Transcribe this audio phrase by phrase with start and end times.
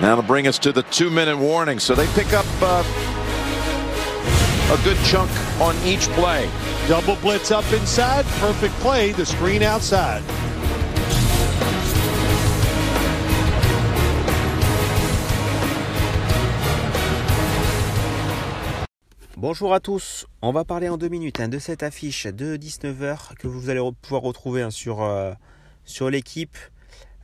[0.00, 1.78] That'll bring us to the two-minute warning.
[1.78, 2.82] So they pick up uh,
[4.72, 5.30] a good chunk
[5.60, 6.48] on each play.
[6.88, 8.24] Double blitz up inside.
[8.40, 9.12] Perfect play.
[9.12, 10.22] The screen outside.
[19.42, 23.34] Bonjour à tous, on va parler en deux minutes hein, de cette affiche de 19h
[23.40, 25.32] que vous allez pouvoir retrouver hein, sur, euh,
[25.84, 26.56] sur l'équipe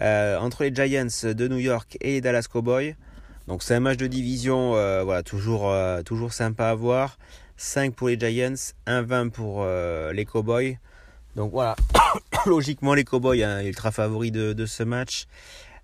[0.00, 2.94] euh, entre les Giants de New York et les Dallas Cowboys.
[3.46, 5.72] Donc c'est un match de division euh, voilà, toujours,
[6.04, 7.18] toujours sympa à voir.
[7.56, 8.54] 5 pour les Giants,
[8.86, 9.66] 1-20 pour
[10.12, 10.78] les Cowboys.
[11.36, 11.76] Donc voilà,
[12.46, 15.26] logiquement les Cowboys hein, ultra favoris de, ce match.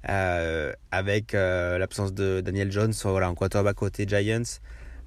[0.02, 4.60] avec l'absence de Daniel Jones voilà, en quarterback côté Giants.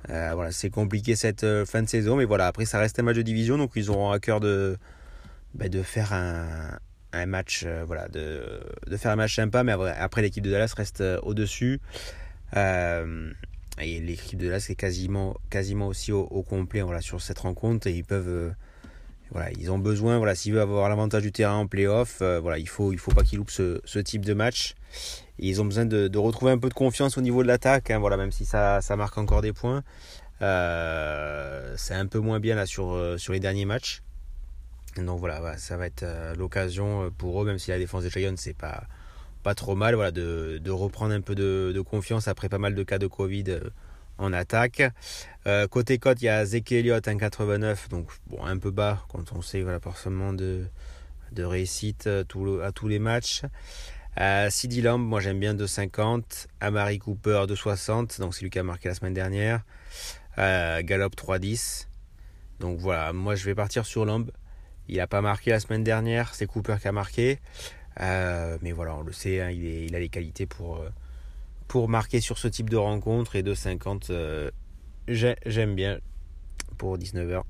[0.09, 3.04] Euh, voilà, c'est compliqué cette euh, fin de saison, mais voilà, après ça reste un
[3.04, 4.77] match de division, donc ils auront à cœur de,
[5.54, 6.77] bah, de faire un,
[7.13, 10.73] un match, euh, voilà, de, de, faire un match sympa, mais après l'équipe de Dallas
[10.76, 11.80] reste au-dessus.
[12.55, 15.37] et l'équipe de Dallas est quasiment,
[15.87, 18.54] aussi au, complet voilà, sur cette rencontre, et ils peuvent,
[19.32, 22.68] voilà, ils ont besoin, voilà, s'ils veulent avoir l'avantage du terrain en playoff, voilà, il
[22.68, 24.76] faut, il faut pas qu'ils loupent ce, type de match.
[25.40, 28.18] ils ont besoin de, retrouver un peu de confiance au niveau de l'attaque, hein, voilà,
[28.18, 29.84] même si ça, marque encore des points.
[30.41, 34.02] Euh, c'est un peu moins bien là euh, sur les derniers matchs.
[34.98, 38.36] Donc voilà, ça va être euh, l'occasion pour eux, même si la défense des Giants
[38.38, 38.84] c'est pas,
[39.41, 42.99] pas trop mal, voilà, de, reprendre un peu de, confiance après pas mal de cas
[42.99, 43.60] de Covid
[44.18, 44.84] en attaque.
[45.48, 49.34] Euh, côté cote, il y a Zeke Elliott 1,89, donc bon, un peu bas quand
[49.34, 50.66] on sait voilà, forcément de,
[51.38, 52.24] réussite euh,
[52.64, 53.44] à tous les matchs.
[54.20, 56.48] Euh, CD Lamb, moi j'aime bien 2,50.
[56.60, 59.64] Amari Cooper 2,60, donc c'est lui qui a marqué la semaine dernière.
[60.38, 61.88] Euh, Gallup 3,10.
[62.60, 64.30] Donc voilà, moi je vais partir sur Lamb.
[64.89, 67.39] Il n'a pas marqué la semaine dernière, c'est Cooper qui a marqué.
[68.01, 70.84] Euh, mais voilà, on le sait, hein, il, a les qualités pour,
[71.67, 73.35] pour marquer sur ce type de rencontre.
[73.35, 74.51] Et 2,50,
[75.07, 76.00] j'aime bien
[76.78, 77.44] pour 19h.